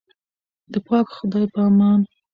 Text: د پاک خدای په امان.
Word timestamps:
د 0.71 0.73
پاک 0.87 1.07
خدای 1.17 1.45
په 1.53 1.59
امان. 1.69 1.99